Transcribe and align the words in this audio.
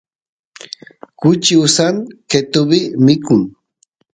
kuchi 1.19 1.53
usanta 1.65 2.11
qetuvi 2.29 2.79
mikun 3.05 3.41